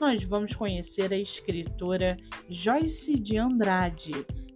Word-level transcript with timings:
nós 0.00 0.22
vamos 0.24 0.54
conhecer 0.54 1.12
a 1.12 1.18
escritora 1.18 2.16
Joyce 2.48 3.14
de 3.14 3.38
Andrade 3.38 4.12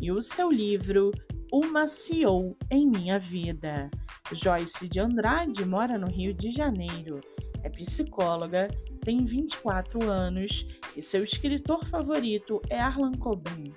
e 0.00 0.12
o 0.12 0.20
seu 0.20 0.50
livro 0.50 1.10
Uma 1.50 1.86
CEO 1.86 2.56
em 2.70 2.86
Minha 2.86 3.18
Vida. 3.18 3.90
Joyce 4.32 4.88
de 4.88 5.00
Andrade 5.00 5.64
mora 5.64 5.98
no 5.98 6.06
Rio 6.06 6.34
de 6.34 6.50
Janeiro, 6.50 7.20
é 7.62 7.70
psicóloga, 7.70 8.68
tem 9.00 9.24
24 9.24 10.10
anos 10.10 10.66
e 10.96 11.02
seu 11.02 11.24
escritor 11.24 11.86
favorito 11.86 12.60
é 12.68 12.78
Arlan 12.78 13.12
Coben. 13.12 13.72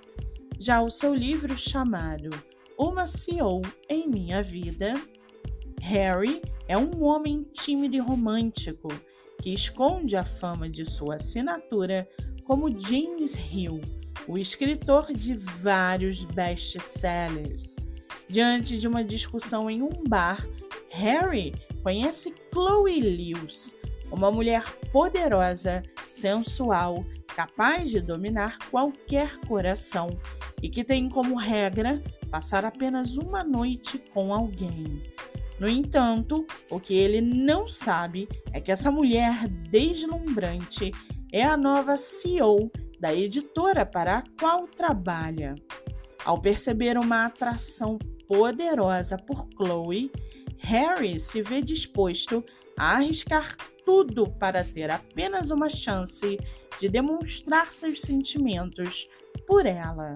Já 0.59 0.81
o 0.81 0.90
seu 0.90 1.14
livro 1.14 1.58
chamado 1.58 2.30
Uma 2.78 3.08
CEO 3.08 3.62
em 3.90 4.08
Minha 4.09 4.42
Vida, 4.42 4.94
Harry 5.81 6.42
é 6.67 6.78
um 6.78 7.03
homem 7.03 7.44
tímido 7.53 7.95
e 7.95 8.00
romântico 8.00 8.90
que 9.45 9.54
esconde 9.54 10.16
a 10.16 10.26
fama 10.26 10.67
de 10.67 10.84
sua 10.84 11.17
assinatura 11.17 12.09
como 12.45 12.67
James 12.67 13.36
Hill, 13.36 13.80
o 14.28 14.39
escritor 14.39 15.14
de 15.14 15.36
vários 15.36 16.25
best-sellers. 16.25 17.75
Diante 18.28 18.75
de 18.75 18.88
uma 18.88 19.03
discussão 19.03 19.70
em 19.70 19.83
um 19.83 20.03
bar, 20.09 20.44
Harry 20.89 21.53
conhece 21.83 22.33
Chloe 22.52 23.00
Lewis, 23.00 23.75
uma 24.11 24.31
mulher 24.31 24.64
poderosa, 24.92 25.83
sensual, 26.08 27.05
capaz 27.27 27.92
de 27.92 28.02
dominar 28.02 28.58
qualquer 28.72 29.38
coração 29.42 30.09
e 30.59 30.70
que 30.70 30.83
tem 30.83 31.08
como 31.08 31.36
regra 31.36 32.02
passar 32.31 32.66
apenas 32.66 33.16
uma 33.16 33.44
noite 33.44 34.00
com 34.11 34.33
alguém. 34.33 35.03
No 35.59 35.70
entanto, 35.70 36.45
o 36.70 36.80
que 36.80 36.95
ele 36.95 37.22
não 37.22 37.67
sabe 37.67 38.28
é 38.52 38.59
que 38.59 38.72
essa 38.72 38.92
mulher 38.92 39.48
deslumbrante 39.48 40.92
é 41.31 41.44
a 41.44 41.56
nova 41.56 41.95
CEO 41.95 42.70
da 43.00 43.14
editora 43.14 43.86
para 43.86 44.17
a 44.17 44.23
qual 44.39 44.67
trabalha. 44.67 45.56
Ao 46.26 46.42
perceber 46.42 46.98
uma 46.98 47.26
atração 47.26 47.98
poderosa 48.28 49.16
por 49.17 49.48
Chloe, 49.56 50.11
Harry 50.58 51.20
se 51.20 51.42
vê 51.42 51.61
disposto 51.61 52.44
a 52.78 52.95
arriscar 52.95 53.56
tudo 53.86 54.30
para 54.30 54.64
ter 54.64 54.89
apenas 54.89 55.52
uma 55.52 55.70
chance 55.70 56.38
de 56.80 56.89
demonstrar 56.89 57.72
seus 57.72 58.02
sentimentos 58.02 59.08
por 59.48 59.66
ela. 59.66 60.16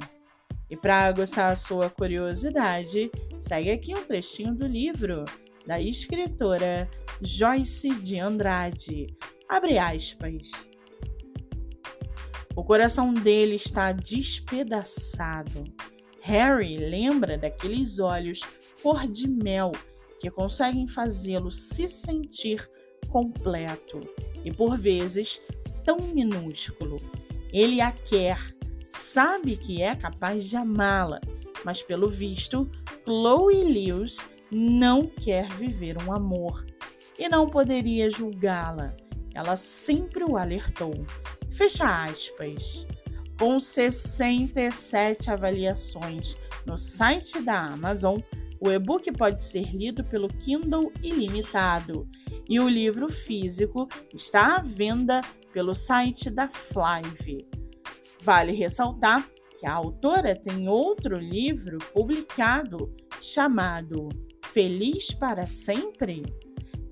E 0.70 0.78
para 0.78 1.06
aguçar 1.06 1.52
a 1.52 1.56
sua 1.56 1.90
curiosidade, 1.90 3.12
segue 3.40 3.72
aqui 3.72 3.94
um 3.94 4.04
trechinho 4.04 4.54
do 4.54 4.68
livro 4.68 5.26
da 5.66 5.80
escritora 5.80 6.90
Joyce 7.22 7.90
de 7.90 8.20
Andrade. 8.20 9.08
Abre 9.48 9.78
aspas. 9.78 10.52
O 12.56 12.64
coração 12.64 13.14
dele 13.14 13.56
está 13.56 13.92
despedaçado. 13.92 15.64
Harry 16.22 16.78
lembra 16.78 17.38
daqueles 17.38 18.00
olhos 18.00 18.42
cor 18.84 19.08
de 19.08 19.28
mel 19.28 19.72
que 20.20 20.30
conseguem 20.30 20.88
fazê-lo 20.88 21.52
se 21.52 21.88
sentir 21.88 22.70
completo 23.10 24.02
e 24.44 24.52
por 24.52 24.78
vezes 24.78 25.42
tão 25.86 25.98
minúsculo. 26.00 26.98
Ele 27.52 27.82
a 27.82 27.92
quer 27.92 28.38
sabe 28.90 29.56
que 29.56 29.82
é 29.82 29.96
capaz 29.96 30.46
de 30.46 30.58
amá-la, 30.58 31.22
mas 31.64 31.82
pelo 31.82 32.10
visto, 32.10 32.70
Chloe 33.06 33.64
Lewis 33.64 34.28
não 34.52 35.06
quer 35.06 35.48
viver 35.50 35.96
um 36.04 36.12
amor 36.12 36.66
e 37.18 37.30
não 37.30 37.48
poderia 37.48 38.10
julgá-la. 38.10 38.96
Ela 39.34 39.56
sempre 39.56 40.24
o 40.24 40.38
alertou. 40.38 40.94
Fecha 41.52 42.04
aspas. 42.04 42.88
Com 43.40 43.60
67 43.60 45.32
avaliações 45.32 46.36
no 46.66 46.78
site 46.78 47.40
da 47.42 47.68
Amazon, 47.68 48.20
o 48.60 48.70
e-book 48.70 49.10
pode 49.14 49.42
ser 49.42 49.74
lido 49.74 50.04
pelo 50.04 50.28
Kindle 50.28 50.92
ilimitado 51.02 52.08
e 52.50 52.60
o 52.60 52.68
livro 52.68 53.10
físico 53.10 53.88
está 54.14 54.58
à 54.58 54.62
venda 54.62 55.22
pelo 55.54 55.74
site 55.74 56.30
da 56.30 56.50
Flive. 56.50 57.59
Vale 58.22 58.52
ressaltar 58.52 59.30
que 59.60 59.66
a 59.66 59.74
autora 59.74 60.36
tem 60.36 60.68
outro 60.68 61.18
livro 61.18 61.78
publicado 61.94 62.94
chamado 63.22 64.10
Feliz 64.46 65.14
para 65.14 65.46
Sempre. 65.46 66.24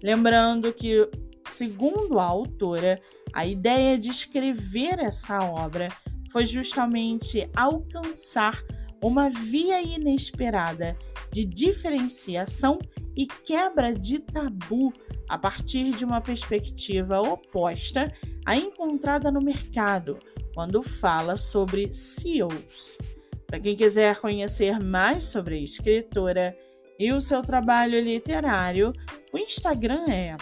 Lembrando 0.04 0.74
que, 0.74 1.10
segundo 1.44 2.20
a 2.20 2.26
autora, 2.26 3.00
a 3.34 3.46
ideia 3.46 3.98
de 3.98 4.10
escrever 4.10 5.00
essa 5.00 5.40
obra 5.40 5.88
foi 6.32 6.46
justamente 6.46 7.50
alcançar 7.56 8.62
uma 9.02 9.30
via 9.30 9.82
inesperada 9.82 10.98
de 11.32 11.46
diferenciação 11.46 12.78
e 13.16 13.26
quebra 13.26 13.94
de 13.94 14.20
tabu 14.20 14.94
a 15.30 15.38
partir 15.38 15.92
de 15.92 16.06
uma 16.06 16.22
perspectiva 16.22 17.20
oposta 17.20 18.12
à 18.46 18.56
encontrada 18.56 19.32
no 19.32 19.42
mercado, 19.42 20.20
quando 20.58 20.82
fala 20.82 21.38
sobre 21.38 21.94
CEOs. 21.94 22.98
Para 23.46 23.60
quem 23.60 23.76
quiser 23.76 24.20
conhecer 24.20 24.80
mais 24.80 25.26
sobre 25.26 25.54
a 25.54 25.60
escritora 25.60 26.58
e 26.98 27.14
o 27.14 27.22
seu 27.22 27.44
trabalho 27.44 28.02
literário, 28.02 28.92
o 29.32 29.38
Instagram 29.38 30.06
é 30.08 30.36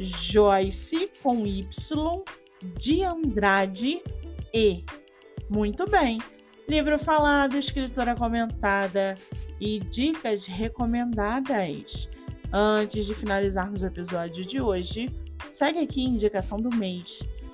Joyce 0.00 1.08
com 1.22 1.46
Y 1.46 2.24
de 2.76 3.04
Andrade 3.04 4.02
E. 4.52 4.84
Muito 5.48 5.88
bem! 5.88 6.18
Livro 6.68 6.98
falado, 6.98 7.56
escritora 7.56 8.16
comentada 8.16 9.16
e 9.60 9.78
dicas 9.78 10.44
recomendadas. 10.44 12.10
Antes 12.52 13.06
de 13.06 13.14
finalizarmos 13.14 13.82
o 13.82 13.86
episódio 13.86 14.44
de 14.44 14.60
hoje, 14.60 15.08
segue 15.52 15.78
aqui 15.78 16.04
a 16.04 16.08
indicação 16.08 16.58
do 16.58 16.74
mês. 16.74 17.20